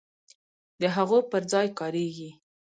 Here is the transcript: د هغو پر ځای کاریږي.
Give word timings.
د 0.81 0.83
هغو 0.95 1.19
پر 1.31 1.43
ځای 1.51 1.67
کاریږي. 1.79 2.29